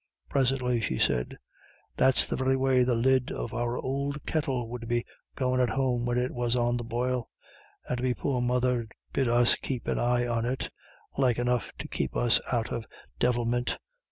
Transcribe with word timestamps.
Presently 0.29 0.81
she 0.81 0.97
said: 0.97 1.37
"That's 1.95 2.25
the 2.25 2.35
very 2.35 2.55
way 2.55 2.81
the 2.83 2.95
lid 2.95 3.31
of 3.31 3.53
our 3.53 3.77
ould 3.77 4.25
kettle 4.25 4.67
would 4.67 4.87
be 4.87 5.05
goin' 5.35 5.59
at 5.59 5.69
home 5.69 6.07
when 6.07 6.17
it 6.17 6.31
was 6.33 6.55
on 6.55 6.77
the 6.77 6.83
boil, 6.83 7.29
and 7.87 8.01
me 8.01 8.15
poor 8.15 8.41
mother 8.41 8.79
'ud 8.79 8.91
bid 9.13 9.27
us 9.27 9.55
keep 9.55 9.87
an 9.87 9.99
eye 9.99 10.25
on 10.25 10.43
it 10.43 10.71
like 11.19 11.37
enough 11.37 11.71
to 11.77 11.87
keep 11.87 12.15
us 12.17 12.41
out 12.51 12.71
of 12.73 12.87
divilmint. 13.19 13.77